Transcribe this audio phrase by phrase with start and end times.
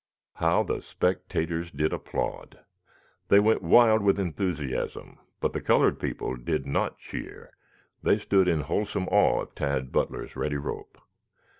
[0.37, 2.57] How the spectators did applaud!
[3.27, 7.51] They went wild with enthusiasm, but the colored people did not cheer;
[8.01, 10.97] they stood in wholesome awe of Tad Butler's ready rope.